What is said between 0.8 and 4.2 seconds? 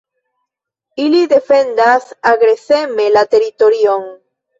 Ili defendas agreseme la teritorion.